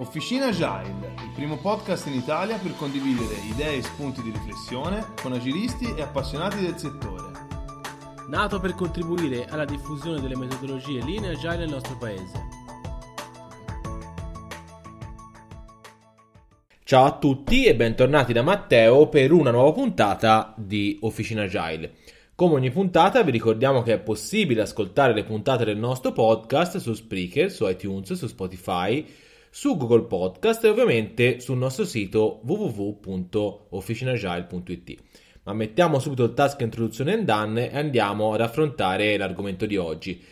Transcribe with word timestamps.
Officina 0.00 0.46
Agile, 0.46 1.12
il 1.22 1.30
primo 1.34 1.58
podcast 1.58 2.06
in 2.06 2.14
Italia 2.14 2.56
per 2.56 2.74
condividere 2.74 3.34
idee 3.50 3.76
e 3.76 3.82
spunti 3.82 4.22
di 4.22 4.30
riflessione 4.30 5.12
con 5.20 5.34
agilisti 5.34 5.92
e 5.94 6.00
appassionati 6.00 6.58
del 6.58 6.78
settore. 6.78 7.32
Nato 8.28 8.60
per 8.60 8.74
contribuire 8.74 9.44
alla 9.44 9.66
diffusione 9.66 10.18
delle 10.22 10.38
metodologie 10.38 11.04
linee 11.04 11.32
agile 11.32 11.58
nel 11.58 11.68
nostro 11.68 11.98
paese. 11.98 12.48
Ciao 16.82 17.04
a 17.04 17.18
tutti 17.18 17.66
e 17.66 17.76
bentornati 17.76 18.32
da 18.32 18.40
Matteo 18.40 19.06
per 19.08 19.32
una 19.32 19.50
nuova 19.50 19.72
puntata 19.72 20.54
di 20.56 20.98
Officina 21.02 21.42
Agile. 21.42 21.96
Come 22.34 22.54
ogni 22.54 22.70
puntata 22.70 23.22
vi 23.22 23.32
ricordiamo 23.32 23.82
che 23.82 23.92
è 23.92 24.00
possibile 24.00 24.62
ascoltare 24.62 25.12
le 25.12 25.24
puntate 25.24 25.66
del 25.66 25.76
nostro 25.76 26.12
podcast 26.12 26.78
su 26.78 26.94
Spreaker, 26.94 27.50
su 27.50 27.68
iTunes, 27.68 28.14
su 28.14 28.26
Spotify, 28.26 29.06
su 29.50 29.76
Google 29.76 30.04
Podcast 30.04 30.64
e 30.64 30.68
ovviamente 30.68 31.40
sul 31.40 31.58
nostro 31.58 31.84
sito 31.84 32.40
www.officinagile.it. 32.44 34.94
Ma 35.42 35.52
mettiamo 35.52 35.98
subito 35.98 36.22
il 36.24 36.34
task 36.34 36.60
introduzione 36.60 37.14
and 37.14 37.24
done 37.24 37.72
e 37.72 37.76
andiamo 37.76 38.32
ad 38.32 38.42
affrontare 38.42 39.16
l'argomento 39.16 39.66
di 39.66 39.76
oggi. 39.76 40.22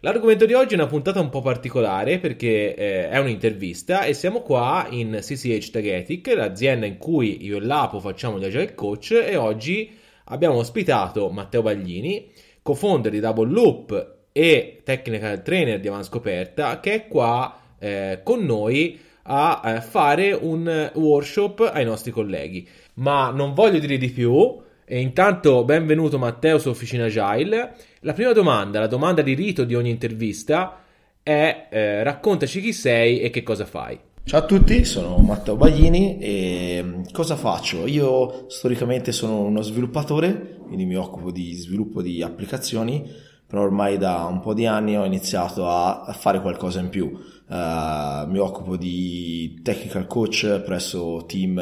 L'argomento 0.00 0.44
di 0.44 0.54
oggi 0.54 0.74
è 0.74 0.76
una 0.76 0.88
puntata 0.88 1.20
un 1.20 1.28
po' 1.30 1.40
particolare 1.40 2.18
perché 2.18 2.74
eh, 2.74 3.08
è 3.08 3.16
un'intervista 3.18 4.02
e 4.04 4.12
siamo 4.12 4.42
qua 4.42 4.88
in 4.90 5.18
CCH 5.20 5.70
Tagetic, 5.70 6.26
l'azienda 6.34 6.84
in 6.84 6.98
cui 6.98 7.44
io 7.44 7.58
e 7.58 7.60
Lapo 7.60 8.00
facciamo 8.00 8.38
gli 8.38 8.44
Agile 8.44 8.74
Coach 8.74 9.12
e 9.12 9.36
oggi 9.36 9.96
abbiamo 10.24 10.56
ospitato 10.56 11.30
Matteo 11.30 11.62
Baglini, 11.62 12.30
co-founder 12.60 13.12
di 13.12 13.20
Double 13.20 13.50
Loop 13.50 14.16
e 14.32 14.80
technical 14.84 15.42
trainer 15.42 15.80
di 15.80 15.88
Avanscoperta 15.88 16.80
che 16.80 16.94
è 16.94 17.06
qua 17.06 17.63
eh, 17.84 18.20
con 18.22 18.42
noi 18.46 18.98
a 19.24 19.60
eh, 19.62 19.80
fare 19.82 20.32
un 20.32 20.90
workshop 20.94 21.70
ai 21.72 21.84
nostri 21.84 22.10
colleghi. 22.10 22.66
Ma 22.94 23.30
non 23.30 23.52
voglio 23.52 23.78
dire 23.78 23.98
di 23.98 24.10
più. 24.10 24.62
E 24.86 25.00
intanto 25.00 25.64
benvenuto 25.64 26.18
Matteo 26.18 26.58
su 26.58 26.70
Officina 26.70 27.04
Agile. 27.04 27.76
La 28.00 28.14
prima 28.14 28.32
domanda, 28.32 28.80
la 28.80 28.86
domanda 28.86 29.20
di 29.20 29.34
rito 29.34 29.64
di 29.64 29.74
ogni 29.74 29.90
intervista 29.90 30.82
è 31.22 31.68
eh, 31.70 32.02
raccontaci 32.02 32.60
chi 32.60 32.72
sei 32.72 33.20
e 33.20 33.28
che 33.28 33.42
cosa 33.42 33.66
fai. 33.66 33.98
Ciao 34.24 34.40
a 34.40 34.46
tutti, 34.46 34.84
sono 34.84 35.18
Matteo 35.18 35.56
Baglini 35.56 36.18
e 36.18 36.80
mm, 36.82 37.02
cosa 37.12 37.36
faccio? 37.36 37.86
Io 37.86 38.46
storicamente 38.48 39.12
sono 39.12 39.40
uno 39.40 39.60
sviluppatore, 39.60 40.56
quindi 40.66 40.86
mi 40.86 40.96
occupo 40.96 41.30
di 41.30 41.52
sviluppo 41.52 42.00
di 42.00 42.22
applicazioni, 42.22 43.10
però 43.46 43.62
ormai 43.62 43.98
da 43.98 44.24
un 44.24 44.40
po' 44.40 44.54
di 44.54 44.66
anni 44.66 44.96
ho 44.96 45.04
iniziato 45.04 45.68
a 45.68 46.14
fare 46.18 46.40
qualcosa 46.40 46.80
in 46.80 46.88
più. 46.88 47.12
Uh, 47.46 48.26
mi 48.30 48.38
occupo 48.38 48.78
di 48.78 49.60
technical 49.62 50.06
coach 50.06 50.62
presso 50.64 51.26
team, 51.26 51.58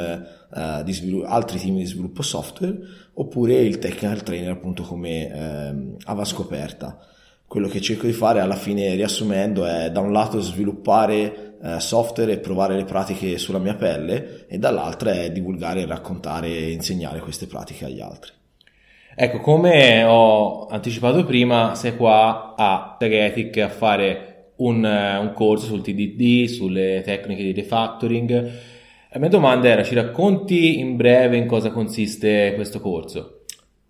uh, 0.51 0.83
di 0.85 0.93
svilu- 0.93 1.25
altri 1.27 1.59
team 1.59 1.77
di 1.77 1.85
sviluppo 1.87 2.23
software 2.23 2.79
oppure 3.15 3.55
il 3.57 3.81
technical 3.81 4.23
trainer 4.23 4.53
appunto 4.53 4.85
come 4.85 5.25
uh, 5.27 5.97
Avascoperta. 6.05 6.99
Quello 7.45 7.67
che 7.67 7.81
cerco 7.81 8.07
di 8.07 8.13
fare 8.13 8.41
alla 8.41 8.55
fine 8.55 8.95
riassumendo 8.95 9.67
è 9.67 9.91
da 9.91 9.99
un 9.99 10.13
lato 10.13 10.41
sviluppare 10.41 11.57
uh, 11.61 11.79
software 11.79 12.33
e 12.33 12.39
provare 12.39 12.77
le 12.77 12.85
pratiche 12.85 13.37
sulla 13.37 13.59
mia 13.59 13.75
pelle 13.75 14.47
e 14.47 14.59
dall'altro 14.59 15.11
è 15.11 15.33
divulgare, 15.33 15.85
raccontare 15.85 16.47
e 16.47 16.71
insegnare 16.71 17.19
queste 17.19 17.47
pratiche 17.47 17.87
agli 17.87 18.01
altri. 18.01 18.31
Ecco, 19.15 19.41
come 19.41 20.05
ho 20.05 20.69
anticipato 20.69 21.25
prima, 21.25 21.75
sei 21.75 21.97
qua 21.97 22.55
a 22.57 22.97
Tagetic 22.99 23.59
a 23.59 23.69
fare 23.69 24.32
un, 24.63 24.85
un 24.85 25.33
corso 25.35 25.67
sul 25.67 25.83
TDD, 25.83 26.47
sulle 26.47 27.03
tecniche 27.05 27.43
di 27.43 27.53
refactoring. 27.53 28.51
La 29.11 29.19
mia 29.19 29.29
domanda 29.29 29.69
era, 29.69 29.83
ci 29.83 29.95
racconti 29.95 30.79
in 30.79 30.97
breve 30.97 31.37
in 31.37 31.47
cosa 31.47 31.71
consiste 31.71 32.53
questo 32.55 32.81
corso? 32.81 33.43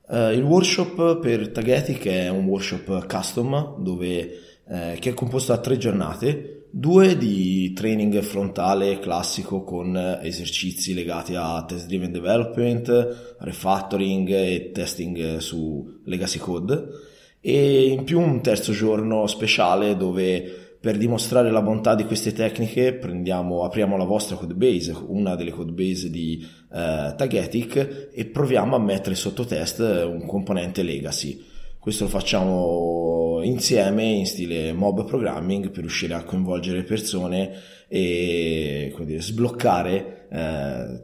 Uh, 0.08 0.30
il 0.30 0.42
workshop 0.42 1.20
per 1.20 1.50
Tagetic 1.50 2.06
è 2.06 2.28
un 2.28 2.44
workshop 2.44 3.06
custom 3.06 3.76
dove, 3.78 4.38
eh, 4.68 4.96
che 4.98 5.10
è 5.10 5.14
composto 5.14 5.52
da 5.52 5.60
tre 5.60 5.78
giornate, 5.78 6.66
due 6.70 7.16
di 7.16 7.72
training 7.72 8.20
frontale 8.20 8.98
classico 8.98 9.62
con 9.62 10.18
esercizi 10.22 10.92
legati 10.92 11.34
a 11.36 11.64
test 11.66 11.86
driven 11.86 12.10
development, 12.10 13.36
refactoring 13.38 14.28
e 14.28 14.70
testing 14.72 15.36
su 15.36 16.00
legacy 16.04 16.38
code 16.38 17.10
e 17.44 17.86
in 17.86 18.04
più 18.04 18.20
un 18.20 18.40
terzo 18.40 18.72
giorno 18.72 19.26
speciale 19.26 19.96
dove 19.96 20.61
per 20.82 20.96
dimostrare 20.98 21.52
la 21.52 21.62
bontà 21.62 21.94
di 21.94 22.04
queste 22.04 22.32
tecniche 22.32 22.92
prendiamo, 22.94 23.62
apriamo 23.62 23.96
la 23.96 24.02
vostra 24.02 24.34
codebase, 24.34 24.92
una 25.06 25.36
delle 25.36 25.52
codebase 25.52 26.10
di 26.10 26.44
eh, 26.72 27.14
Tagetic 27.16 28.10
e 28.12 28.24
proviamo 28.24 28.74
a 28.74 28.80
mettere 28.80 29.14
sotto 29.14 29.44
test 29.44 29.78
un 29.78 30.26
componente 30.26 30.82
legacy. 30.82 31.40
Questo 31.78 32.02
lo 32.02 32.10
facciamo 32.10 33.40
insieme 33.44 34.02
in 34.06 34.26
stile 34.26 34.72
mob 34.72 35.04
programming 35.06 35.70
per 35.70 35.82
riuscire 35.82 36.14
a 36.14 36.24
coinvolgere 36.24 36.82
persone 36.82 37.52
e 37.86 38.92
dire, 39.04 39.20
sbloccare 39.20 40.26
eh, 40.32 41.02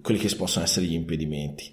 quelli 0.00 0.20
che 0.20 0.34
possono 0.36 0.64
essere 0.64 0.86
gli 0.86 0.94
impedimenti. 0.94 1.70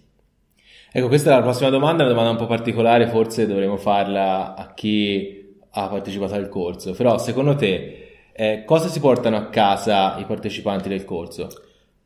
Ecco, 0.91 1.07
questa 1.07 1.31
è 1.31 1.35
la 1.35 1.41
prossima 1.41 1.69
domanda, 1.69 2.03
una 2.03 2.11
domanda 2.11 2.31
un 2.31 2.37
po' 2.37 2.47
particolare, 2.47 3.07
forse 3.07 3.47
dovremmo 3.47 3.77
farla 3.77 4.55
a 4.55 4.73
chi 4.73 5.34
ha 5.77 5.87
partecipato 5.89 6.35
al 6.35 6.47
corso, 6.47 6.93
però 6.93 7.17
secondo 7.17 7.55
te 7.55 8.29
eh, 8.33 8.63
cosa 8.65 8.87
si 8.87 8.99
portano 8.99 9.35
a 9.37 9.47
casa 9.49 10.17
i 10.17 10.25
partecipanti 10.25 10.87
del 10.89 11.05
corso? 11.05 11.49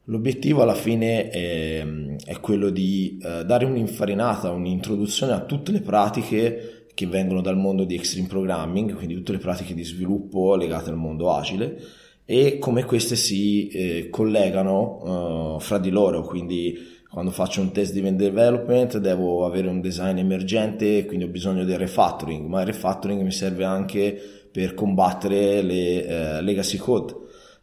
L'obiettivo 0.05 0.63
alla 0.63 0.73
fine 0.73 1.29
è, 1.29 1.85
è 2.25 2.39
quello 2.39 2.71
di 2.71 3.19
eh, 3.21 3.45
dare 3.45 3.65
un'infarinata, 3.65 4.49
un'introduzione 4.49 5.33
a 5.33 5.45
tutte 5.45 5.71
le 5.71 5.81
pratiche 5.81 6.85
che 6.95 7.05
vengono 7.05 7.41
dal 7.41 7.57
mondo 7.57 7.83
di 7.83 7.93
extreme 7.93 8.27
programming, 8.27 8.95
quindi 8.95 9.13
tutte 9.13 9.33
le 9.33 9.37
pratiche 9.37 9.75
di 9.75 9.83
sviluppo 9.83 10.55
legate 10.55 10.89
al 10.89 10.97
mondo 10.97 11.31
agile 11.31 11.79
e 12.31 12.59
come 12.59 12.83
queste 12.83 13.15
si 13.15 13.69
eh, 13.69 14.09
collegano 14.11 15.55
uh, 15.55 15.59
fra 15.59 15.79
di 15.79 15.89
loro, 15.89 16.21
quindi 16.21 16.77
quando 17.09 17.31
faccio 17.31 17.59
un 17.59 17.71
test 17.71 17.91
di 17.91 18.15
development 18.15 18.99
devo 18.99 19.47
avere 19.47 19.67
un 19.67 19.81
design 19.81 20.19
emergente, 20.19 21.05
quindi 21.07 21.25
ho 21.25 21.29
bisogno 21.29 21.63
del 21.63 21.79
refactoring, 21.79 22.45
ma 22.45 22.59
il 22.59 22.67
refactoring 22.67 23.23
mi 23.23 23.31
serve 23.31 23.63
anche 23.63 24.15
per 24.51 24.75
combattere 24.75 25.63
le 25.63 26.01
uh, 26.37 26.43
legacy 26.43 26.77
code. 26.77 27.15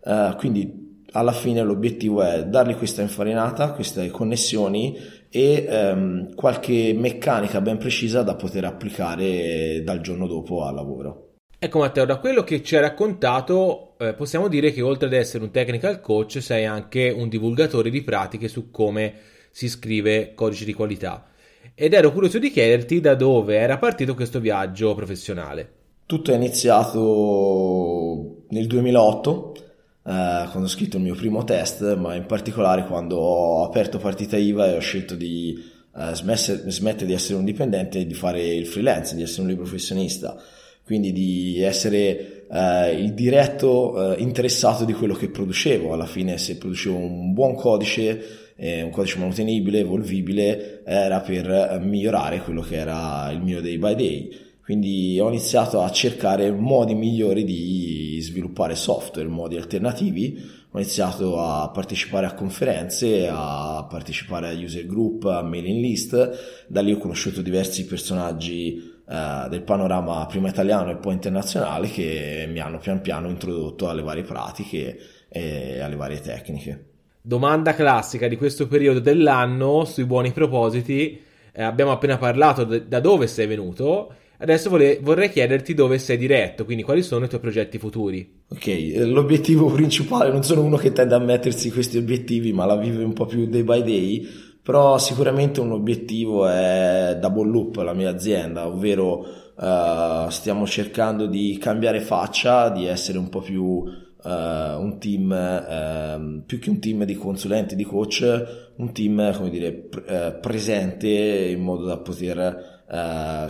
Uh, 0.03 0.35
quindi 0.35 1.05
alla 1.13 1.31
fine 1.31 1.63
l'obiettivo 1.63 2.23
è 2.23 2.45
dargli 2.47 2.75
questa 2.75 3.03
infarinata, 3.03 3.71
queste 3.71 4.11
connessioni 4.11 4.97
e 5.31 5.93
um, 5.95 6.35
qualche 6.35 6.93
meccanica 6.93 7.61
ben 7.61 7.79
precisa 7.79 8.25
da 8.25 8.35
poter 8.35 8.65
applicare 8.65 9.83
dal 9.85 10.01
giorno 10.01 10.27
dopo 10.27 10.65
al 10.65 10.75
lavoro. 10.75 11.35
Ecco 11.57 11.79
Matteo, 11.79 12.05
da 12.05 12.19
quello 12.19 12.43
che 12.43 12.65
ci 12.65 12.75
hai 12.75 12.83
raccontato 12.83 13.86
eh, 13.99 14.15
possiamo 14.15 14.49
dire 14.49 14.73
che 14.73 14.83
oltre 14.83 15.07
ad 15.07 15.13
essere 15.13 15.45
un 15.45 15.51
technical 15.51 16.01
coach 16.01 16.43
sei 16.43 16.65
anche 16.65 17.11
un 17.11 17.29
divulgatore 17.29 17.91
di 17.91 18.03
pratiche 18.03 18.49
su 18.49 18.71
come 18.71 19.15
si 19.51 19.69
scrive 19.69 20.35
codice 20.35 20.65
di 20.65 20.75
qualità. 20.75 21.29
Ed 21.75 21.95
ero 21.95 22.13
curioso 22.13 22.39
di 22.39 22.51
chiederti 22.51 23.01
da 23.01 23.15
dove 23.15 23.57
era 23.57 23.79
partito 23.79 24.15
questo 24.15 24.41
viaggio 24.41 24.95
professionale. 24.95 25.73
Tutto 26.07 26.31
è 26.31 26.35
iniziato 26.35 28.45
nel 28.51 28.67
2008, 28.67 29.55
eh, 29.57 29.63
quando 30.03 30.65
ho 30.65 30.69
scritto 30.69 30.99
il 30.99 31.03
mio 31.03 31.15
primo 31.15 31.43
test, 31.45 31.97
ma 31.97 32.15
in 32.15 32.27
particolare 32.27 32.87
quando 32.87 33.17
ho 33.17 33.65
aperto 33.65 33.99
partita 33.99 34.37
IVA 34.37 34.69
e 34.69 34.77
ho 34.77 34.81
scelto 34.81 35.17
di 35.17 35.75
eh, 35.97 36.15
smettere 36.15 37.07
di 37.07 37.15
essere 37.15 37.39
un 37.39 37.45
dipendente 37.45 38.01
e 38.01 38.07
di 38.07 38.15
fare 38.15 38.47
il 38.47 38.67
freelance, 38.67 39.17
di 39.17 39.23
essere 39.23 39.43
un 39.43 39.49
libro 39.49 39.65
professionista, 39.65 40.37
quindi 40.85 41.13
di 41.13 41.61
essere 41.63 42.36
eh, 42.51 42.93
il 42.93 43.15
diretto 43.15 44.15
eh, 44.15 44.23
interessato 44.23 44.85
di 44.85 44.93
quello 44.93 45.15
che 45.15 45.29
producevo. 45.29 45.93
Alla 45.93 46.07
fine, 46.07 46.39
se 46.39 46.57
producevo 46.57 46.97
un 46.97 47.33
buon 47.33 47.55
codice 47.55 48.45
eh, 48.57 48.83
un 48.83 48.91
codice 48.91 49.19
manutenibile, 49.19 49.81
evolvibile, 49.81 50.83
era 50.85 51.21
per 51.21 51.81
migliorare 51.83 52.41
quello 52.41 52.63
che 52.63 52.77
era 52.77 53.31
il 53.31 53.43
mio 53.43 53.61
day 53.61 53.79
by 53.79 53.95
day. 53.95 54.45
Quindi 54.63 55.21
ho 55.21 55.29
iniziato 55.29 55.81
a 55.83 55.91
cercare 55.91 56.51
modi 56.51 56.95
migliori 56.95 57.45
di 57.45 58.19
sviluppare 58.21 58.75
software, 58.75 59.29
modi 59.29 59.57
alternativi. 59.57 60.43
Ho 60.73 60.79
iniziato 60.79 61.39
a 61.41 61.71
partecipare 61.71 62.27
a 62.27 62.35
conferenze, 62.35 63.29
a 63.31 63.87
partecipare 63.89 64.49
a 64.49 64.53
user 64.53 64.85
group, 64.85 65.25
a 65.25 65.43
mailing 65.43 65.81
list. 65.81 66.67
Da 66.67 66.81
lì 66.81 66.91
ho 66.91 66.99
conosciuto 66.99 67.43
diversi 67.43 67.87
personaggi 67.87 68.95
eh, 69.09 69.47
del 69.49 69.63
panorama 69.63 70.27
prima 70.27 70.49
italiano 70.49 70.91
e 70.91 70.97
poi 70.97 71.15
internazionale 71.15 71.89
che 71.89 72.47
mi 72.49 72.59
hanno 72.59 72.79
pian 72.79 73.01
piano 73.01 73.29
introdotto 73.29 73.89
alle 73.89 74.03
varie 74.03 74.23
pratiche 74.25 74.99
e 75.29 75.81
alle 75.81 75.97
varie 75.97 76.21
tecniche. 76.21 76.85
Domanda 77.21 77.75
classica 77.75 78.29
di 78.29 78.37
questo 78.37 78.69
periodo 78.69 79.01
dell'anno 79.01 79.85
sui 79.85 80.05
buoni 80.05 80.33
propositi. 80.33 81.21
Eh, 81.53 81.63
abbiamo 81.63 81.91
appena 81.91 82.19
parlato 82.19 82.65
de- 82.65 82.87
da 82.87 83.01
dove 83.01 83.27
sei 83.27 83.47
venuto. 83.47 84.13
Adesso 84.39 84.69
vole- 84.69 84.99
vorrei 85.01 85.31
chiederti 85.31 85.73
dove 85.75 85.99
sei 85.99 86.19
diretto, 86.19 86.65
quindi 86.65 86.83
quali 86.83 87.03
sono 87.03 87.25
i 87.25 87.29
tuoi 87.29 87.41
progetti 87.41 87.79
futuri. 87.79 88.43
Ok, 88.49 88.67
l'obiettivo 89.07 89.67
principale, 89.73 90.31
non 90.31 90.45
sono 90.45 90.63
uno 90.63 90.77
che 90.77 90.93
tende 90.93 91.15
a 91.15 91.19
mettersi 91.19 91.73
questi 91.73 91.97
obiettivi, 91.97 92.53
ma 92.53 92.65
la 92.67 92.77
vive 92.77 93.03
un 93.03 93.13
po' 93.13 93.27
più 93.27 93.47
day 93.47 93.63
by 93.63 93.83
day 93.83 94.29
però 94.67 94.99
sicuramente 94.99 95.61
un 95.61 95.71
obiettivo 95.71 96.49
è 96.49 97.17
Double 97.21 97.49
Loop, 97.49 97.77
la 97.77 97.93
mia 97.95 98.11
azienda, 98.11 98.67
ovvero 98.67 99.25
uh, 99.55 100.29
stiamo 100.29 100.67
cercando 100.67 101.27
di 101.27 101.57
cambiare 101.57 102.01
faccia, 102.01 102.69
di 102.71 102.85
essere 102.85 103.17
un 103.19 103.29
po' 103.29 103.39
più 103.39 103.63
uh, 103.63 103.89
un 104.25 104.97
team, 104.99 105.31
uh, 105.31 106.43
più 106.45 106.59
che 106.59 106.71
un 106.71 106.81
team 106.81 107.05
di 107.05 107.15
consulenti, 107.15 107.77
di 107.77 107.85
coach, 107.85 108.73
un 108.79 108.93
team, 108.93 109.37
come 109.37 109.51
dire, 109.51 109.73
pre- 109.73 110.37
presente 110.41 111.11
in 111.11 111.61
modo 111.61 111.85
da 111.85 111.99
poter 111.99 112.75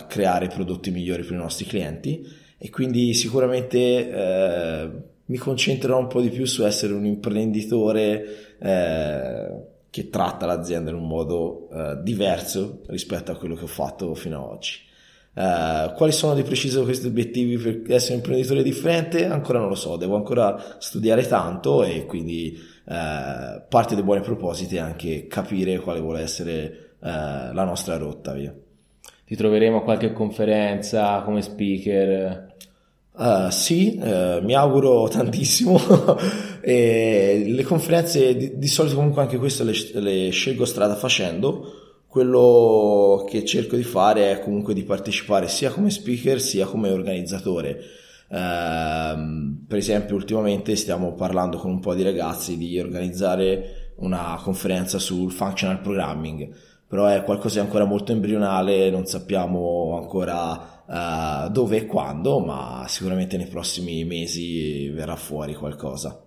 creare 0.07 0.49
prodotti 0.49 0.91
migliori 0.91 1.23
per 1.23 1.33
i 1.33 1.37
nostri 1.37 1.65
clienti. 1.65 2.27
E 2.59 2.69
quindi 2.69 3.15
sicuramente 3.15 4.93
mi 5.25 5.39
concentrerò 5.39 5.99
un 5.99 6.09
po' 6.09 6.21
di 6.21 6.29
più 6.29 6.45
su 6.45 6.63
essere 6.63 6.93
un 6.93 7.07
imprenditore 7.07 8.57
che 9.97 10.11
tratta 10.11 10.45
l'azienda 10.45 10.91
in 10.91 10.97
un 10.97 11.07
modo 11.07 11.69
uh, 11.71 12.03
diverso 12.03 12.83
rispetto 12.89 13.33
a 13.33 13.37
quello 13.37 13.55
che 13.55 13.65
ho 13.65 13.67
fatto 13.67 14.15
fino 14.15 14.37
ad 14.37 14.51
oggi. 14.51 14.81
Uh, 15.33 15.95
quali 15.95 16.13
sono 16.13 16.35
di 16.35 16.43
preciso 16.43 16.85
questi 16.85 17.07
obiettivi 17.07 17.57
per 17.57 17.83
essere 17.95 18.13
un 18.13 18.19
imprenditore 18.19 18.63
differente? 18.63 19.25
Ancora 19.25 19.59
non 19.59 19.69
lo 19.69 19.75
so, 19.75 19.97
devo 19.97 20.17
ancora 20.17 20.77
studiare 20.77 21.27
tanto 21.27 21.83
e 21.83 22.05
quindi 22.05 22.59
uh, 22.85 23.63
parte 23.71 23.95
dei 23.95 24.05
buoni 24.05 24.21
propositi 24.21 24.77
è 24.77 24.81
anche 24.81 25.27
capire 25.29 25.79
quale 25.79 26.01
vuole 26.01 26.21
essere 26.21 26.81
la 26.99 27.65
nostra 27.65 27.97
rotta. 27.99 28.33
Via. 28.33 28.53
Ti 29.25 29.37
troveremo 29.37 29.79
a 29.79 29.83
qualche 29.83 30.13
conferenza 30.13 31.23
come 31.23 31.41
speaker? 31.41 32.56
Uh, 33.19 33.49
sì, 33.49 33.99
uh, 33.99 34.43
mi 34.43 34.55
auguro 34.55 35.09
tantissimo. 35.13 35.81
le 36.61 37.63
conferenze 37.65 38.37
di, 38.37 38.59
di, 38.59 38.69
solito 38.69 38.97
comunque 38.97 39.23
anche 39.23 39.39
queste 39.39 39.65
le, 39.65 39.73
le, 39.95 40.31
scelgo 40.31 40.67
strada 40.67 40.95
facendo. 40.97 42.03
Quello 42.07 43.27
che 43.29 43.45
cerco 43.45 43.77
di 43.77 43.83
fare 43.83 44.33
è 44.33 44.41
comunque 44.41 44.75
di 44.75 44.85
partecipare 44.85 45.49
sia 45.49 45.71
come 45.71 45.91
speaker 45.91 46.41
sia 46.41 46.67
come 46.67 46.91
organizzatore. 46.91 47.79
Uh, 48.29 49.65
per 49.67 49.79
esempio, 49.79 50.15
ultimamente 50.15 50.77
stiamo 50.77 51.15
parlando 51.15 51.57
con 51.57 51.71
un 51.71 51.81
po' 51.81 51.95
di 51.95 52.03
ragazzi 52.03 52.59
di 52.59 52.79
organizzare 52.79 53.93
una 53.97 54.39
conferenza 54.43 54.99
sul 54.99 55.33
functional 55.33 55.81
programming, 55.81 56.55
però 56.87 57.07
è 57.07 57.23
qualcosa 57.25 57.61
di 57.61 57.67
ancora 57.67 57.85
molto 57.85 58.13
embrionale, 58.13 58.91
non 58.91 59.07
sappiamo 59.07 59.99
ancora 60.01 60.76
uh, 60.87 61.51
dove 61.51 61.77
e 61.77 61.87
quando, 61.87 62.39
ma 62.41 62.85
sicuramente 62.89 63.37
nei 63.37 63.47
prossimi 63.47 64.05
mesi 64.05 64.89
verrà 64.89 65.17
fuori 65.17 65.55
qualcosa. 65.55 66.21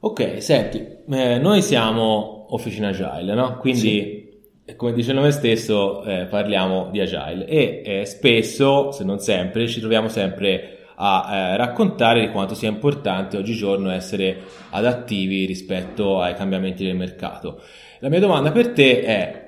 Ok, 0.00 0.40
senti, 0.40 0.78
eh, 1.10 1.38
noi 1.38 1.60
siamo 1.60 2.54
Officina 2.54 2.88
Agile, 2.88 3.34
no? 3.34 3.58
Quindi, 3.58 4.40
sì. 4.64 4.76
come 4.76 4.92
dice 4.92 5.10
il 5.10 5.16
nome 5.16 5.32
stesso, 5.32 6.04
eh, 6.04 6.26
parliamo 6.26 6.90
di 6.92 7.00
Agile 7.00 7.46
e 7.46 7.82
eh, 7.84 8.04
spesso, 8.04 8.92
se 8.92 9.02
non 9.02 9.18
sempre, 9.18 9.66
ci 9.66 9.80
troviamo 9.80 10.08
sempre 10.08 10.78
a 10.94 11.28
eh, 11.30 11.56
raccontare 11.56 12.20
di 12.20 12.30
quanto 12.30 12.54
sia 12.54 12.68
importante 12.68 13.36
oggigiorno 13.36 13.90
essere 13.90 14.38
adattivi 14.70 15.46
rispetto 15.46 16.20
ai 16.20 16.34
cambiamenti 16.34 16.84
del 16.84 16.96
mercato. 16.96 17.60
La 17.98 18.08
mia 18.08 18.20
domanda 18.20 18.52
per 18.52 18.68
te 18.68 19.02
è 19.02 19.47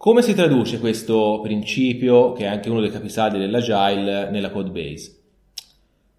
come 0.00 0.22
si 0.22 0.32
traduce 0.32 0.78
questo 0.78 1.40
principio, 1.42 2.32
che 2.32 2.44
è 2.44 2.46
anche 2.46 2.70
uno 2.70 2.80
dei 2.80 2.88
capisaldi 2.88 3.36
dell'agile, 3.36 4.30
nella 4.30 4.48
code 4.50 4.70
base? 4.70 5.16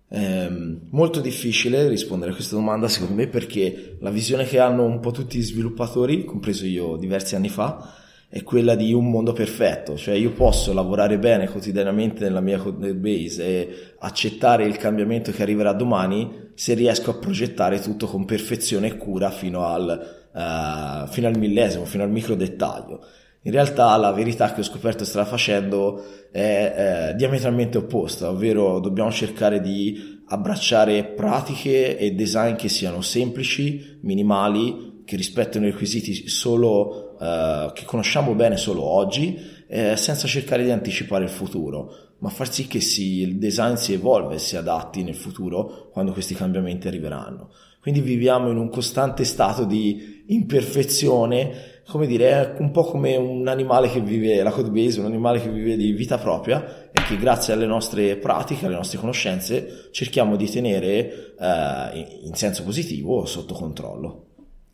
È 0.07 0.48
molto 0.92 1.19
difficile 1.19 1.88
rispondere 1.88 2.30
a 2.30 2.36
questa 2.36 2.54
domanda 2.54 2.88
secondo 2.88 3.16
me 3.16 3.25
perché 3.25 3.98
la 4.00 4.12
visione 4.12 4.44
che 4.44 4.60
hanno 4.60 4.83
un 4.83 5.00
po' 5.00 5.10
tutti 5.10 5.39
gli 5.39 5.42
sviluppatori, 5.42 6.25
compreso 6.25 6.68
io 6.68 6.95
diversi 6.95 7.33
anni 7.36 7.50
fa, 7.50 7.92
è 8.30 8.44
quella 8.44 8.75
di 8.75 8.94
un 8.94 9.10
mondo 9.10 9.33
perfetto, 9.33 9.98
cioè 9.98 10.13
io 10.13 10.31
posso 10.34 10.74
lavorare 10.74 11.18
bene 11.18 11.50
quotidianamente 11.50 12.24
nella 12.24 12.39
mia 12.39 12.60
code 12.60 12.94
base 12.94 13.44
e 13.44 13.75
accettare 13.98 14.63
il 14.63 14.77
cambiamento 14.77 15.31
che 15.31 15.42
arriverà 15.42 15.74
domani 15.74 16.51
se 16.54 16.75
riesco 16.75 17.10
a 17.10 17.18
progettare 17.18 17.80
tutto 17.80 18.06
con 18.06 18.25
perfezione 18.25 18.89
e 18.89 18.98
cura 18.98 19.31
fino 19.31 19.66
al, 19.66 20.30
uh, 20.31 21.07
fino 21.07 21.27
al 21.27 21.36
millesimo, 21.36 21.86
fino 21.86 22.04
al 22.04 22.12
micro 22.12 22.36
dettaglio. 22.36 23.04
In 23.44 23.52
realtà 23.52 23.96
la 23.98 24.12
verità 24.12 24.54
che 24.54 24.60
ho 24.60 24.64
scoperto 24.64 25.04
strada 25.04 25.28
facendo 25.28 26.04
è, 26.32 27.10
è 27.10 27.14
diametralmente 27.16 27.80
opposta, 27.80 28.30
ovvero 28.30 28.80
dobbiamo 28.80 29.12
cercare 29.12 29.60
di 29.62 30.22
abbracciare 30.28 31.06
pratiche 31.06 31.98
e 31.98 32.12
design 32.12 32.56
che 32.56 32.70
siano 32.70 33.02
semplici, 33.02 33.98
minimali, 34.02 35.02
che 35.06 35.16
rispettino 35.16 35.66
i 35.66 35.72
requisiti 35.72 36.28
solo, 36.28 37.18
uh, 37.20 37.72
che 37.74 37.84
conosciamo 37.84 38.36
bene 38.36 38.58
solo 38.58 38.84
oggi, 38.84 39.38
eh, 39.68 39.96
senza 39.96 40.28
cercare 40.28 40.64
di 40.64 40.70
anticipare 40.70 41.24
il 41.24 41.30
futuro, 41.30 42.16
ma 42.20 42.30
far 42.30 42.52
sì 42.52 42.68
che 42.68 42.80
si, 42.80 43.22
il 43.22 43.38
design 43.38 43.74
si 43.74 43.94
evolve 43.94 44.36
e 44.36 44.40
si 44.40 44.56
adatti 44.56 45.02
nel 45.02 45.16
futuro 45.16 45.90
quando 45.92 46.12
questi 46.12 46.36
cambiamenti 46.36 46.88
arriveranno. 46.88 47.50
Quindi 47.82 48.02
viviamo 48.02 48.52
in 48.52 48.58
un 48.58 48.70
costante 48.70 49.24
stato 49.24 49.66
di 49.66 50.24
imperfezione 50.28 51.81
come 51.92 52.08
dire, 52.08 52.30
è 52.30 52.62
un 52.62 52.72
po' 52.72 52.84
come 52.84 53.18
un 53.18 53.46
animale 53.50 53.90
che 53.90 54.00
vive, 54.00 54.42
la 54.42 54.52
code 54.52 54.70
base, 54.70 55.02
un 55.02 55.08
animale 55.08 55.42
che 55.42 55.50
vive 55.50 55.76
di 55.76 55.92
vita 55.92 56.18
propria 56.18 56.90
e 56.90 57.02
che 57.06 57.18
grazie 57.18 57.52
alle 57.52 57.66
nostre 57.66 58.16
pratiche, 58.16 58.66
alle 58.66 58.76
nostre 58.76 58.98
conoscenze, 58.98 59.90
cerchiamo 59.92 60.38
di 60.38 60.50
tenere 60.50 61.36
eh, 61.38 62.08
in 62.24 62.34
senso 62.34 62.64
positivo 62.64 63.26
sotto 63.26 63.54
controllo. 63.54 64.27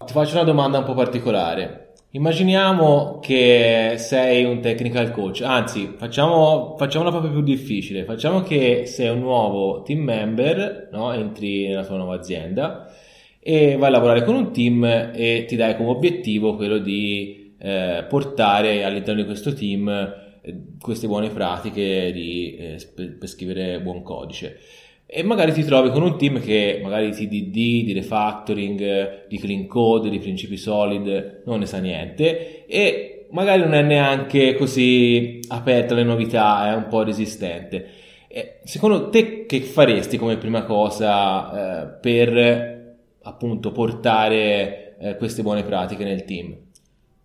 Ti 0.05 0.13
faccio 0.13 0.35
una 0.35 0.43
domanda 0.43 0.77
un 0.77 0.83
po' 0.83 0.93
particolare. 0.93 1.93
Immaginiamo 2.11 3.17
che 3.19 3.95
sei 3.97 4.45
un 4.45 4.61
technical 4.61 5.09
coach, 5.09 5.41
anzi, 5.41 5.95
facciamo, 5.97 6.75
facciamola 6.77 7.09
proprio 7.09 7.31
più 7.31 7.41
difficile. 7.41 8.05
Facciamo 8.05 8.43
che 8.43 8.85
sei 8.85 9.09
un 9.09 9.19
nuovo 9.21 9.81
team 9.81 10.01
member, 10.01 10.89
no? 10.91 11.11
entri 11.13 11.67
nella 11.67 11.83
tua 11.83 11.97
nuova 11.97 12.13
azienda 12.13 12.91
e 13.49 13.77
vai 13.77 13.87
a 13.87 13.91
lavorare 13.91 14.25
con 14.25 14.35
un 14.35 14.51
team 14.51 14.83
e 14.83 15.45
ti 15.47 15.55
dai 15.55 15.77
come 15.77 15.87
obiettivo 15.87 16.57
quello 16.57 16.79
di 16.79 17.53
eh, 17.57 18.03
portare 18.09 18.83
all'interno 18.83 19.21
di 19.21 19.25
questo 19.25 19.53
team 19.53 19.87
eh, 19.87 20.63
queste 20.81 21.07
buone 21.07 21.29
pratiche 21.29 22.11
di, 22.11 22.57
eh, 22.57 22.77
per 22.93 23.29
scrivere 23.29 23.79
buon 23.79 24.03
codice. 24.03 24.59
E 25.05 25.23
magari 25.23 25.53
ti 25.53 25.63
trovi 25.63 25.91
con 25.91 26.01
un 26.01 26.17
team 26.17 26.41
che 26.41 26.81
magari 26.83 27.11
di 27.11 27.27
DD, 27.29 27.85
di 27.85 27.93
refactoring, 27.93 29.27
di 29.29 29.37
clean 29.39 29.65
code, 29.65 30.09
di 30.09 30.19
principi 30.19 30.57
solid, 30.57 31.43
non 31.45 31.59
ne 31.59 31.67
sa 31.67 31.77
niente 31.77 32.65
e 32.65 33.27
magari 33.29 33.61
non 33.61 33.75
è 33.75 33.81
neanche 33.81 34.55
così 34.55 35.39
aperto 35.47 35.93
alle 35.93 36.03
novità, 36.03 36.69
è 36.69 36.75
un 36.75 36.87
po' 36.89 37.03
resistente. 37.03 37.87
E 38.27 38.59
secondo 38.65 39.07
te 39.07 39.45
che 39.45 39.61
faresti 39.61 40.17
come 40.17 40.35
prima 40.35 40.63
cosa 40.63 41.85
eh, 41.85 41.99
per 42.01 42.76
appunto 43.27 43.71
portare 43.71 44.97
eh, 44.99 45.17
queste 45.17 45.41
buone 45.41 45.63
pratiche 45.63 46.03
nel 46.03 46.23
team? 46.23 46.55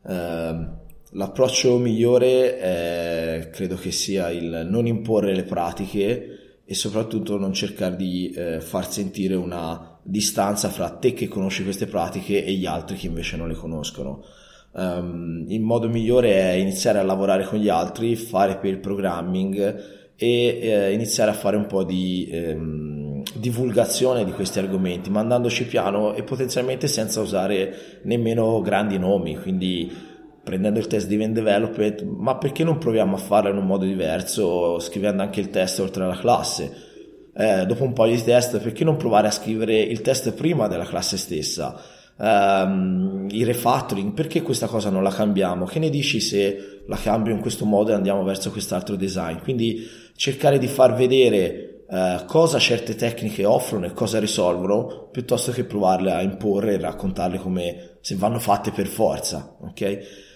Uh, 0.02 0.80
l'approccio 1.12 1.78
migliore 1.78 2.59
è, 2.59 3.49
credo 3.52 3.76
che 3.76 3.92
sia 3.92 4.30
il 4.30 4.66
non 4.68 4.87
imporre 4.87 5.35
le 5.35 5.44
pratiche 5.44 6.61
e 6.64 6.75
soprattutto 6.75 7.38
non 7.38 7.52
cercare 7.52 7.97
di 7.97 8.30
eh, 8.30 8.61
far 8.61 8.90
sentire 8.90 9.35
una 9.35 9.99
distanza 10.02 10.68
fra 10.71 10.90
te 10.90 11.12
che 11.12 11.28
conosci 11.28 11.62
queste 11.62 11.87
pratiche 11.87 12.44
e 12.44 12.52
gli 12.52 12.66
altri 12.66 12.97
che 12.97 13.06
invece 13.06 13.37
non 13.37 13.49
le 13.49 13.54
conoscono. 13.54 14.25
Um, 14.73 15.44
il 15.49 15.61
modo 15.61 15.88
migliore 15.88 16.32
è 16.32 16.52
iniziare 16.52 16.99
a 16.99 17.02
lavorare 17.02 17.44
con 17.44 17.59
gli 17.59 17.68
altri, 17.68 18.16
fare 18.16 18.56
per 18.56 18.80
programming 18.80 20.14
e 20.16 20.59
eh, 20.62 20.92
iniziare 20.92 21.30
a 21.30 21.35
fare 21.35 21.56
un 21.56 21.66
po' 21.66 21.85
di 21.85 22.28
ehm, 22.30 22.91
divulgazione 23.35 24.25
di 24.25 24.33
questi 24.33 24.59
argomenti, 24.59 25.11
mandandoci 25.11 25.65
piano 25.65 26.15
e 26.15 26.23
potenzialmente 26.23 26.87
senza 26.87 27.21
usare 27.21 28.01
nemmeno 28.03 28.61
grandi 28.61 28.99
nomi, 28.99 29.37
quindi 29.37 30.11
prendendo 30.43 30.79
il 30.79 30.87
test 30.87 31.07
di 31.07 31.15
event 31.15 31.35
development, 31.35 32.03
ma 32.03 32.37
perché 32.37 32.65
non 32.65 32.79
proviamo 32.79 33.15
a 33.15 33.19
farlo 33.19 33.51
in 33.51 33.57
un 33.57 33.67
modo 33.67 33.85
diverso, 33.85 34.79
scrivendo 34.81 35.23
anche 35.23 35.41
il 35.41 35.51
test 35.51 35.79
oltre 35.79 36.05
alla 36.05 36.19
classe? 36.19 36.91
Eh, 37.35 37.65
dopo 37.65 37.85
un 37.85 37.93
po' 37.93 38.07
di 38.07 38.23
test, 38.23 38.59
perché 38.59 38.85
non 38.85 38.97
provare 38.97 39.29
a 39.29 39.31
scrivere 39.31 39.81
il 39.81 40.01
test 40.01 40.33
prima 40.33 40.67
della 40.67 40.85
classe 40.85 41.17
stessa? 41.17 41.81
Um, 42.15 43.27
il 43.31 43.47
refactoring, 43.47 44.12
perché 44.12 44.43
questa 44.43 44.67
cosa 44.67 44.91
non 44.91 45.03
la 45.03 45.11
cambiamo? 45.11 45.65
Che 45.65 45.79
ne 45.79 45.89
dici 45.89 46.21
se 46.21 46.83
la 46.87 46.97
cambio 46.97 47.33
in 47.33 47.41
questo 47.41 47.65
modo 47.65 47.91
e 47.91 47.95
andiamo 47.95 48.23
verso 48.23 48.51
quest'altro 48.51 48.97
design? 48.97 49.39
Quindi 49.39 49.89
cercare 50.15 50.59
di 50.59 50.67
far 50.67 50.95
vedere 50.95 51.72
uh, 51.92 52.25
cosa 52.25 52.58
certe 52.58 52.94
tecniche 52.94 53.44
offrono 53.44 53.87
e 53.87 53.92
cosa 53.92 54.18
risolvono, 54.18 55.08
piuttosto 55.11 55.52
che 55.52 55.64
provarle 55.64 56.12
a 56.12 56.22
imporre 56.22 56.75
e 56.75 56.80
raccontarle 56.80 57.38
come 57.38 57.99
se 58.00 58.16
vanno 58.16 58.38
fatte 58.38 58.70
per 58.70 58.87
forza, 58.87 59.56
ok? 59.61 59.80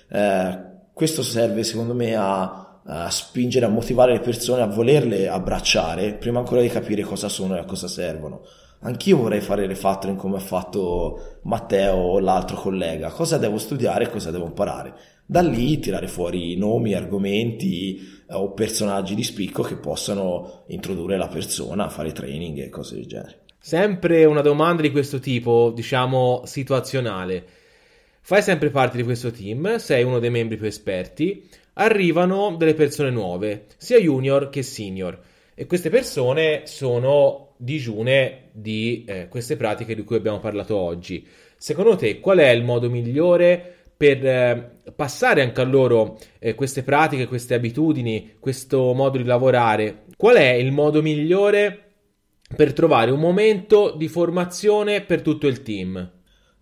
Eh, 0.09 0.75
questo 0.93 1.23
serve 1.23 1.65
secondo 1.65 1.95
me 1.95 2.15
a, 2.15 2.81
a, 2.85 3.11
spingere, 3.11 3.67
a 3.67 3.71
motivare 3.71 4.13
le 4.13 4.21
persone 4.21 4.63
a 4.63 4.67
volerle 4.67 5.29
abbracciare 5.29 6.15
prima 6.15 6.39
ancora 6.39 6.61
di 6.61 6.69
capire 6.69 7.03
cosa 7.03 7.29
sono 7.29 7.57
e 7.57 7.59
a 7.59 7.65
cosa 7.65 7.89
servono. 7.89 8.43
Anch'io 8.81 9.17
vorrei 9.17 9.41
fare 9.41 9.67
refactoring 9.67 10.19
come 10.19 10.37
ha 10.37 10.41
fatto 10.41 11.39
Matteo 11.43 11.97
o 11.97 12.19
l'altro 12.21 12.57
collega. 12.57 13.11
Cosa 13.11 13.39
devo 13.39 13.59
studiare 13.59 14.05
e 14.05 14.11
cosa 14.11 14.31
devo 14.31 14.45
imparare? 14.45 14.95
Da 15.29 15.41
lì 15.41 15.81
tirare 15.81 16.07
fuori 16.07 16.57
nomi, 16.57 16.95
argomenti 16.95 17.99
eh, 17.99 18.35
o 18.35 18.53
personaggi 18.53 19.17
di 19.17 19.25
spicco 19.25 19.65
che 19.65 19.75
possano 19.75 20.63
introdurre 20.69 21.17
la 21.17 21.27
persona, 21.27 21.89
fare 21.89 22.13
training 22.13 22.59
e 22.59 22.69
cose 22.69 22.95
del 22.95 23.07
genere. 23.07 23.41
Sempre 23.59 24.25
una 24.25 24.41
domanda 24.41 24.83
di 24.83 24.93
questo 24.93 25.19
tipo, 25.19 25.73
diciamo 25.75 26.43
situazionale. 26.45 27.45
Fai 28.21 28.41
sempre 28.41 28.71
parte 28.71 28.99
di 28.99 29.03
questo 29.03 29.33
team, 29.33 29.79
sei 29.79 30.05
uno 30.05 30.21
dei 30.21 30.31
membri 30.31 30.57
più 30.57 30.67
esperti, 30.67 31.49
arrivano 31.75 32.55
delle 32.57 32.75
persone 32.75 33.11
nuove, 33.11 33.67
sia 33.79 33.99
junior 33.99 34.49
che 34.49 34.63
senior, 34.63 35.21
e 35.57 35.67
queste 35.67 35.91
persone 35.91 36.63
sono 36.67 37.55
digiune 37.57 38.51
di 38.53 39.05
eh, 39.09 39.27
queste 39.29 39.57
pratiche 39.57 39.97
di 39.97 40.05
cui 40.05 40.15
abbiamo 40.15 40.39
parlato 40.39 40.77
oggi. 40.77 41.27
Secondo 41.57 41.97
te 41.97 42.21
qual 42.21 42.39
è 42.39 42.51
il 42.51 42.63
modo 42.63 42.89
migliore 42.89 43.76
per 43.97 44.27
eh, 44.27 44.77
passare 44.95 45.43
anche 45.43 45.61
a 45.61 45.65
loro 45.65 46.19
eh, 46.39 46.55
queste 46.55 46.83
pratiche, 46.83 47.27
queste 47.27 47.55
abitudini, 47.55 48.35
questo 48.39 48.93
modo 48.93 49.19
di 49.19 49.25
lavorare? 49.25 50.05
Qual 50.17 50.37
è 50.37 50.51
il 50.51 50.73
modo 50.73 51.03
migliore 51.03 51.83
per 52.55 52.73
trovare 52.73 53.11
un 53.11 53.21
momento 53.21 53.95
di 53.97 54.09
formazione 54.09 55.03
per 55.03 55.23
tutto 55.23 55.47
il 55.47 55.63
team? 55.63 56.13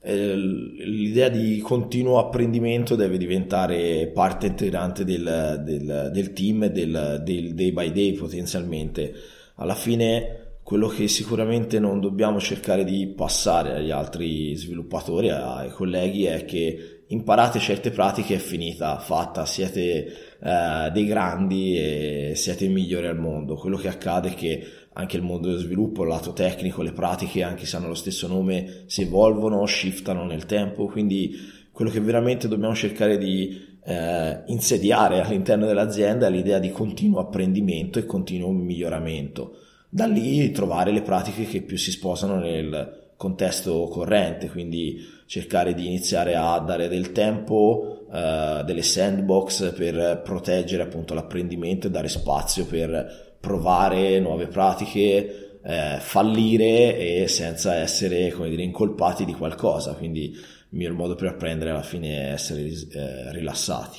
Eh, 0.07 0.37
l'idea 0.37 1.29
di 1.29 1.61
continuo 1.61 2.19
apprendimento 2.19 2.95
deve 2.95 3.17
diventare 3.17 4.11
parte 4.13 4.49
integrante 4.49 5.03
del, 5.03 5.63
del, 5.65 6.11
del 6.13 6.33
team 6.35 6.65
e 6.65 6.71
del, 6.71 7.23
del, 7.25 7.55
day 7.55 7.73
by 7.73 7.91
day 7.91 8.13
potenzialmente. 8.13 9.13
Alla 9.57 9.75
fine 9.75 10.59
quello 10.63 10.89
che 10.89 11.09
sicuramente 11.09 11.79
non 11.79 12.01
dobbiamo 12.01 12.41
cercare 12.41 12.85
di 12.85 13.07
passare 13.09 13.75
agli 13.75 13.91
altri 13.91 14.55
sviluppatori, 14.57 15.29
ai 15.29 15.71
colleghi, 15.71 16.25
è 16.25 16.45
che 16.47 16.94
imparate 17.09 17.59
certe 17.59 17.91
pratiche 17.91 18.37
è 18.37 18.39
finita, 18.39 18.99
fatta, 18.99 19.47
siete 19.47 20.37
eh, 20.41 20.91
dei 20.93 21.05
grandi 21.05 21.79
e 21.79 22.33
siete 22.35 22.65
i 22.65 22.69
migliori 22.69 23.07
al 23.07 23.19
mondo. 23.19 23.55
Quello 23.57 23.77
che 23.77 23.89
accade 23.89 24.31
è 24.31 24.35
che 24.35 24.67
anche 24.93 25.17
il 25.17 25.23
mondo 25.23 25.49
dello 25.49 25.59
sviluppo, 25.59 26.03
il 26.03 26.09
lato 26.09 26.33
tecnico, 26.33 26.83
le 26.83 26.93
pratiche, 26.93 27.43
anche 27.43 27.67
se 27.67 27.77
hanno 27.77 27.89
lo 27.89 27.95
stesso 27.95 28.27
nome, 28.27 28.85
si 28.87 29.03
evolvono, 29.03 29.67
shiftano 29.67 30.25
nel 30.25 30.47
tempo, 30.47 30.87
quindi 30.87 31.37
quello 31.73 31.91
che 31.91 32.01
veramente 32.01 32.47
dobbiamo 32.47 32.75
cercare 32.75 33.19
di 33.19 33.73
eh, 33.85 34.43
insediare 34.47 35.21
all'interno 35.21 35.67
dell'azienda 35.67 36.29
è 36.29 36.31
l'idea 36.31 36.59
di 36.59 36.71
continuo 36.71 37.21
apprendimento 37.21 37.99
e 37.99 38.07
continuo 38.07 38.51
miglioramento. 38.51 39.59
Da 39.89 40.07
lì 40.07 40.51
trovare 40.53 40.93
le 40.93 41.03
pratiche 41.03 41.45
che 41.45 41.63
più 41.63 41.77
si 41.77 41.91
sposano 41.91 42.39
nel 42.39 43.04
contesto 43.17 43.89
corrente, 43.89 44.49
quindi 44.49 45.13
cercare 45.27 45.75
di 45.75 45.87
iniziare 45.87 46.35
a 46.37 46.59
dare 46.59 46.89
del 46.89 47.13
tempo, 47.13 48.07
eh, 48.13 48.63
delle 48.65 48.83
sandbox 48.83 49.73
per 49.75 50.23
proteggere 50.23 50.83
appunto 50.83 51.15
l'apprendimento 51.15 51.87
e 51.87 51.91
dare 51.91 52.09
spazio 52.09 52.67
per 52.67 53.37
provare 53.41 54.21
nuove 54.21 54.47
pratiche, 54.47 55.61
eh, 55.63 55.97
fallire 55.99 56.97
e 56.97 57.29
senza 57.29 57.77
essere, 57.77 58.31
come 58.31 58.51
dire, 58.51 58.63
incolpati 58.63 59.25
di 59.25 59.35
qualcosa. 59.35 59.95
Quindi 59.95 60.31
il 60.31 60.39
miglior 60.71 60.95
modo 60.95 61.15
per 61.15 61.29
apprendere 61.29 61.71
alla 61.71 61.83
fine 61.83 62.29
è 62.29 62.33
essere 62.33 62.63
eh, 62.63 63.33
rilassati. 63.33 63.99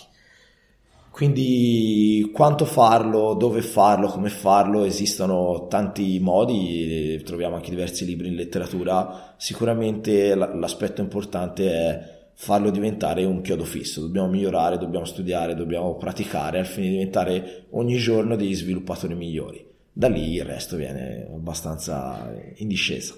Quindi 1.16 2.30
quanto 2.34 2.66
farlo, 2.66 3.36
dove 3.36 3.62
farlo, 3.62 4.10
come 4.10 4.28
farlo, 4.28 4.84
esistono 4.84 5.66
tanti 5.70 6.20
modi, 6.20 7.22
troviamo 7.24 7.56
anche 7.56 7.70
diversi 7.70 8.04
libri 8.04 8.28
in 8.28 8.36
letteratura, 8.36 9.34
sicuramente 9.38 10.36
l'aspetto 10.36 11.00
importante 11.00 11.72
è 11.72 12.28
farlo 12.34 12.70
diventare 12.70 13.24
un 13.24 13.40
chiodo 13.40 13.64
fisso, 13.64 14.02
dobbiamo 14.02 14.28
migliorare, 14.28 14.78
dobbiamo 14.78 15.06
studiare, 15.06 15.56
dobbiamo 15.56 15.96
praticare 15.96 16.60
al 16.60 16.66
fine 16.66 16.88
di 16.88 16.92
diventare 16.96 17.68
ogni 17.70 17.96
giorno 17.96 18.36
degli 18.36 18.54
sviluppatori 18.54 19.16
migliori. 19.16 19.66
Da 19.94 20.10
lì 20.10 20.34
il 20.34 20.44
resto 20.44 20.76
viene 20.76 21.30
abbastanza 21.34 22.30
in 22.56 22.68
discesa. 22.68 23.16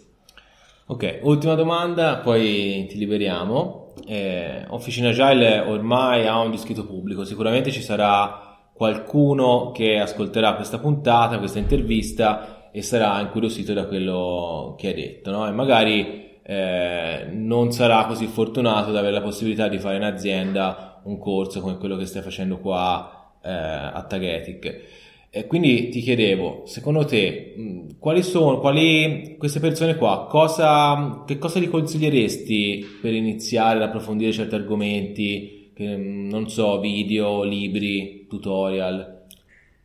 Ok, 0.85 1.21
ultima 1.23 1.55
domanda, 1.55 2.17
poi 2.17 2.85
ti 2.87 2.99
liberiamo. 2.99 3.86
Eh, 4.05 4.65
Officina 4.69 5.09
Agile 5.09 5.59
ormai 5.59 6.27
ha 6.27 6.39
un 6.39 6.51
discreto 6.51 6.85
pubblico, 6.85 7.23
sicuramente 7.23 7.71
ci 7.71 7.81
sarà 7.81 8.57
qualcuno 8.73 9.71
che 9.71 9.99
ascolterà 9.99 10.53
questa 10.53 10.77
puntata, 10.77 11.39
questa 11.39 11.59
intervista 11.59 12.69
e 12.71 12.81
sarà 12.81 13.19
incuriosito 13.21 13.73
da 13.73 13.85
quello 13.85 14.75
che 14.77 14.89
hai 14.89 14.93
detto, 14.93 15.31
no? 15.31 15.47
E 15.47 15.51
magari 15.51 16.39
eh, 16.43 17.27
non 17.31 17.71
sarà 17.71 18.05
così 18.05 18.27
fortunato 18.27 18.89
ad 18.89 18.95
avere 18.95 19.13
la 19.13 19.21
possibilità 19.21 19.67
di 19.67 19.79
fare 19.79 19.97
in 19.97 20.03
azienda 20.03 21.01
un 21.03 21.17
corso 21.17 21.59
come 21.59 21.77
quello 21.77 21.97
che 21.97 22.05
stai 22.05 22.21
facendo 22.21 22.59
qua 22.59 23.33
eh, 23.41 23.51
a 23.51 24.03
Tagetic. 24.07 25.05
E 25.37 25.45
quindi 25.45 25.89
ti 25.89 26.01
chiedevo, 26.01 26.63
secondo 26.65 27.05
te, 27.05 27.53
mh, 27.55 27.99
quali 27.99 28.23
sono, 28.23 28.59
quali, 28.59 29.35
queste 29.37 29.59
persone 29.59 29.95
qua, 29.95 30.25
cosa, 30.27 31.23
che 31.27 31.37
cosa 31.37 31.59
gli 31.59 31.69
consiglieresti 31.69 32.83
per 32.99 33.13
iniziare 33.13 33.77
ad 33.77 33.83
approfondire 33.83 34.31
certi 34.31 34.55
argomenti, 34.55 35.71
che, 35.75 35.95
non 35.95 36.49
so, 36.49 36.79
video, 36.79 37.43
libri, 37.43 38.25
tutorial? 38.27 39.25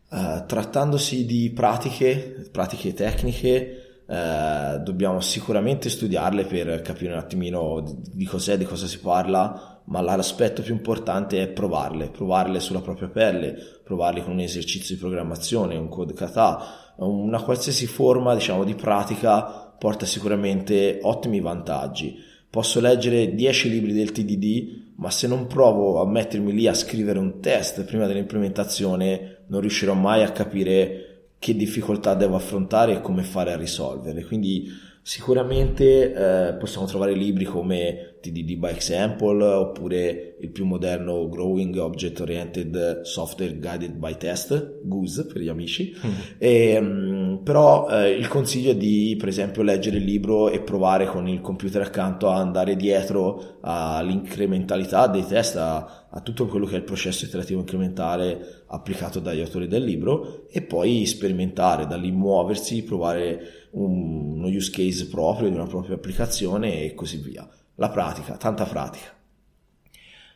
Uh, 0.09 0.47
trattandosi 0.47 1.27
di 1.27 1.51
pratiche, 1.55 2.49
pratiche 2.51 2.95
tecniche, 2.95 3.83
eh, 4.07 4.79
dobbiamo 4.81 5.21
sicuramente 5.21 5.89
studiarle 5.89 6.45
per 6.45 6.83
capire 6.83 7.13
un 7.13 7.19
attimino 7.19 7.81
di, 7.81 7.95
di 8.13 8.25
cos'è, 8.25 8.59
di 8.59 8.65
cosa 8.65 8.87
si 8.87 8.99
parla, 8.99 9.72
ma 9.85 10.01
l'aspetto 10.01 10.63
più 10.63 10.73
importante 10.73 11.43
è 11.43 11.49
provarle, 11.49 12.11
provarle 12.11 12.61
sulla 12.61 12.81
propria 12.81 13.09
pelle, 13.09 13.57
provarle 13.83 14.23
con 14.23 14.33
un 14.33 14.41
esercizio 14.41 14.95
di 14.95 15.01
programmazione, 15.01 15.77
un 15.77 15.89
code 15.89 16.13
kata, 16.13 16.95
una 16.97 17.43
qualsiasi 17.43 17.87
forma 17.87 18.35
diciamo, 18.35 18.65
di 18.65 18.75
pratica 18.75 19.75
porta 19.79 20.07
sicuramente 20.07 21.01
ottimi 21.03 21.41
vantaggi. 21.41 22.17
Posso 22.49 22.81
leggere 22.81 23.35
10 23.35 23.71
libri 23.71 23.93
del 23.93 24.13
TDD, 24.13 24.93
ma 24.97 25.11
se 25.11 25.27
non 25.27 25.47
provo 25.47 26.01
a 26.01 26.07
mettermi 26.07 26.53
lì 26.53 26.69
a 26.69 26.75
scrivere 26.75 27.19
un 27.19 27.41
test 27.41 27.83
prima 27.85 28.07
dell'implementazione, 28.07 29.45
non 29.49 29.61
riuscirò 29.61 29.95
mai 29.95 30.23
a 30.23 30.31
capire 30.31 31.31
che 31.39 31.57
difficoltà 31.57 32.15
devo 32.15 32.37
affrontare 32.37 32.93
e 32.93 33.01
come 33.01 33.23
fare 33.23 33.53
a 33.53 33.57
risolverle. 33.57 34.25
Quindi 34.25 34.69
sicuramente 35.03 36.13
eh, 36.13 36.53
possiamo 36.55 36.87
trovare 36.87 37.15
libri 37.15 37.45
come 37.45 38.12
TDD 38.23 38.57
by 38.57 38.71
Example 38.71 39.45
oppure 39.45 40.37
il 40.41 40.51
più 40.51 40.65
moderno 40.65 41.29
Growing 41.29 41.77
Object 41.77 42.21
Oriented 42.21 43.03
Software 43.03 43.59
Guided 43.59 43.93
by 43.93 44.17
Test, 44.17 44.81
GUS 44.83 45.27
per 45.31 45.43
gli 45.43 45.49
amici. 45.49 45.95
Mm. 45.95 46.11
E, 46.39 46.79
um, 46.79 47.41
però 47.43 47.89
eh, 47.91 48.11
il 48.11 48.29
consiglio 48.29 48.71
è 48.71 48.77
di 48.77 49.17
per 49.19 49.29
esempio 49.29 49.63
leggere 49.63 49.97
il 49.97 50.05
libro 50.05 50.49
e 50.49 50.61
provare 50.61 51.07
con 51.07 51.29
il 51.29 51.41
computer 51.41 51.83
accanto 51.83 52.29
a 52.29 52.37
andare 52.37 52.77
dietro 52.77 53.59
all'incrementalità 53.61 55.09
dei 55.09 55.27
test, 55.27 55.57
a, 55.57 56.07
a 56.09 56.21
tutto 56.21 56.47
quello 56.47 56.67
che 56.67 56.75
è 56.75 56.79
il 56.79 56.85
processo 56.85 57.25
iterativo 57.25 57.61
incrementale 57.61 58.63
applicato 58.69 59.19
dagli 59.19 59.41
autori 59.41 59.67
del 59.67 59.83
libro 59.83 60.47
e 60.49 60.63
poi 60.63 61.05
sperimentare, 61.07 61.87
da 61.87 61.97
lì 61.97 62.13
muoversi, 62.13 62.85
provare 62.85 63.69
un, 63.73 64.37
uno 64.37 64.47
use 64.47 64.71
case 64.71 65.09
proprio 65.09 65.49
di 65.49 65.55
una 65.55 65.67
propria 65.67 65.97
applicazione 65.97 66.83
e 66.83 66.95
così 66.95 67.19
via. 67.19 67.49
La 67.77 67.89
pratica, 67.89 68.37
tanta 68.37 68.65
pratica. 68.65 69.11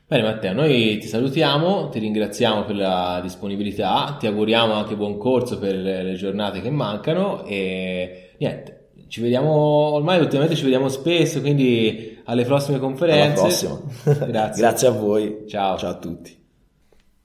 Bene 0.09 0.23
Matteo, 0.23 0.53
noi 0.53 0.99
ti 0.99 1.09
salutiamo, 1.09 1.89
ti 1.89 1.99
ringraziamo 1.99 2.65
per 2.65 2.77
la 2.77 3.19
disponibilità, 3.21 4.17
ti 4.19 4.29
auguriamo 4.29 4.73
anche 4.73 4.95
buon 4.95 5.19
corso 5.19 5.59
per 5.59 5.75
le 5.75 6.15
giornate 6.15 6.61
che 6.61 6.71
mancano 6.71 7.45
e 7.45 8.35
niente, 8.39 8.91
Ci 9.09 9.21
vediamo, 9.21 9.51
ormai 9.51 10.21
ultimamente 10.21 10.55
ci 10.55 10.63
vediamo 10.63 10.89
spesso, 10.89 11.41
quindi 11.41 12.21
alle 12.27 12.45
prossime 12.45 12.79
conferenze. 12.79 13.41
Alla 13.41 13.49
prossima. 13.49 13.81
Grazie. 14.27 14.63
Grazie 14.63 14.89
a 14.89 14.91
voi. 14.93 15.45
Ciao. 15.49 15.77
Ciao 15.77 15.91
a 15.91 15.97
tutti. 15.97 16.45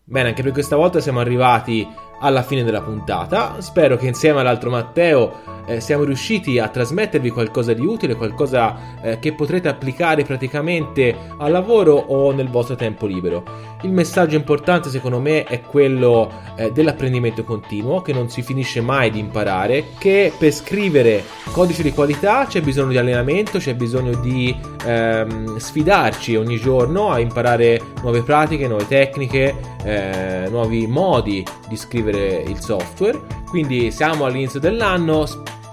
Bene, 0.03 0.29
anche 0.29 0.43
per 0.43 0.51
questa 0.51 0.75
volta 0.75 0.99
siamo 0.99 1.19
arrivati 1.19 1.87
alla 2.19 2.43
fine 2.43 2.63
della 2.63 2.81
puntata. 2.81 3.61
Spero 3.61 3.95
che 3.95 4.07
insieme 4.07 4.39
all'altro 4.39 4.69
Matteo 4.69 5.60
eh, 5.65 5.79
siamo 5.79 6.03
riusciti 6.03 6.59
a 6.59 6.67
trasmettervi 6.67 7.29
qualcosa 7.29 7.73
di 7.73 7.85
utile, 7.85 8.15
qualcosa 8.15 8.99
eh, 9.01 9.19
che 9.19 9.33
potrete 9.33 9.67
applicare 9.67 10.23
praticamente 10.23 11.15
al 11.37 11.51
lavoro 11.51 11.93
o 11.93 12.31
nel 12.31 12.49
vostro 12.49 12.75
tempo 12.75 13.05
libero. 13.05 13.69
Il 13.83 13.91
messaggio 13.91 14.35
importante 14.35 14.89
secondo 14.89 15.19
me 15.19 15.43
è 15.43 15.61
quello 15.61 16.31
eh, 16.55 16.71
dell'apprendimento 16.71 17.43
continuo, 17.43 18.01
che 18.01 18.13
non 18.13 18.29
si 18.29 18.41
finisce 18.41 18.81
mai 18.81 19.09
di 19.09 19.19
imparare, 19.19 19.85
che 19.97 20.31
per 20.37 20.51
scrivere 20.51 21.23
codice 21.51 21.81
di 21.81 21.91
qualità 21.91 22.45
c'è 22.45 22.61
bisogno 22.61 22.89
di 22.89 22.97
allenamento, 22.97 23.57
c'è 23.57 23.73
bisogno 23.73 24.13
di 24.15 24.55
ehm, 24.85 25.57
sfidarci 25.57 26.35
ogni 26.35 26.57
giorno 26.57 27.09
a 27.09 27.19
imparare 27.19 27.81
nuove 28.01 28.21
pratiche, 28.21 28.67
nuove 28.67 28.87
tecniche, 28.87 29.55
eh, 29.83 30.47
nuovi 30.49 30.85
modi 30.87 31.43
di 31.67 31.75
scrivere 31.75 32.43
il 32.47 32.59
software. 32.59 33.19
Quindi 33.49 33.91
siamo 33.91 34.25
all'inizio 34.25 34.59
dell'anno, 34.59 35.25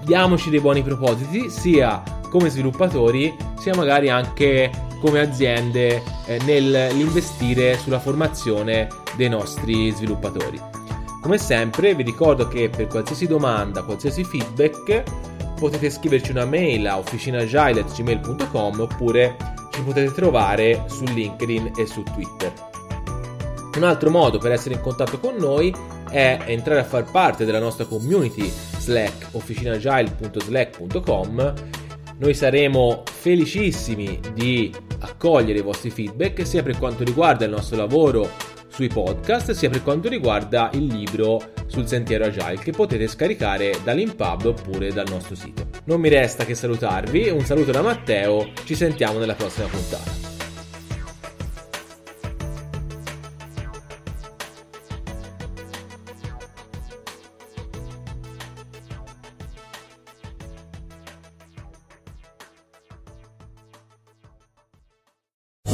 diamoci 0.08 0.48
dei 0.48 0.60
buoni 0.60 0.82
propositi, 0.82 1.50
sia 1.50 2.02
come 2.30 2.48
sviluppatori, 2.48 3.36
sia 3.58 3.74
magari 3.74 4.08
anche 4.08 4.70
come 5.02 5.20
aziende 5.20 6.02
eh, 6.24 6.40
nell'investire 6.44 7.76
sulla 7.76 8.00
formazione 8.00 8.88
dei 9.16 9.28
nostri 9.28 9.90
sviluppatori. 9.90 10.58
Come 11.20 11.36
sempre 11.36 11.94
vi 11.94 12.04
ricordo 12.04 12.48
che 12.48 12.70
per 12.70 12.86
qualsiasi 12.86 13.26
domanda, 13.26 13.82
qualsiasi 13.82 14.24
feedback 14.24 15.02
potete 15.60 15.90
scriverci 15.90 16.30
una 16.30 16.46
mail 16.46 16.86
a 16.86 16.96
officinagile.gmail.com 16.96 18.80
oppure 18.80 19.36
ci 19.72 19.82
potete 19.82 20.10
trovare 20.12 20.84
su 20.88 21.04
LinkedIn 21.04 21.72
e 21.76 21.86
su 21.86 22.02
Twitter. 22.02 22.50
Un 23.76 23.82
altro 23.84 24.08
modo 24.08 24.38
per 24.38 24.52
essere 24.52 24.74
in 24.74 24.80
contatto 24.80 25.18
con 25.20 25.36
noi 25.36 25.72
è 26.10 26.38
entrare 26.46 26.80
a 26.80 26.84
far 26.84 27.08
parte 27.10 27.44
della 27.44 27.60
nostra 27.60 27.84
community 27.84 28.50
Slack 28.78 29.28
officinagile.slack.com 29.32 31.54
noi 32.18 32.34
saremo 32.34 33.04
felicissimi 33.10 34.20
di 34.34 34.74
accogliere 35.00 35.60
i 35.60 35.62
vostri 35.62 35.90
feedback 35.90 36.46
sia 36.46 36.62
per 36.62 36.76
quanto 36.76 37.04
riguarda 37.04 37.44
il 37.44 37.52
nostro 37.52 37.76
lavoro 37.76 38.28
sui 38.68 38.88
podcast 38.88 39.52
sia 39.52 39.70
per 39.70 39.82
quanto 39.82 40.08
riguarda 40.08 40.70
il 40.74 40.86
libro 40.86 41.52
sul 41.66 41.86
sentiero 41.86 42.24
agile 42.24 42.58
che 42.58 42.72
potete 42.72 43.06
scaricare 43.06 43.78
dall'Impub 43.84 44.46
oppure 44.46 44.92
dal 44.92 45.08
nostro 45.08 45.34
sito. 45.34 45.66
Non 45.84 46.00
mi 46.00 46.08
resta 46.08 46.44
che 46.44 46.54
salutarvi, 46.54 47.28
un 47.28 47.44
saluto 47.44 47.70
da 47.70 47.82
Matteo, 47.82 48.50
ci 48.64 48.74
sentiamo 48.74 49.18
nella 49.18 49.34
prossima 49.34 49.66
puntata. 49.66 50.27